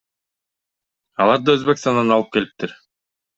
Аларды 1.25 1.53
Өзбекстандан 1.59 2.11
алып 2.17 2.33
келиптир. 2.39 2.75